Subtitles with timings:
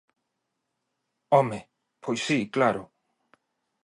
[1.35, 1.59] ¡Home!,
[2.03, 2.83] pois si, claro.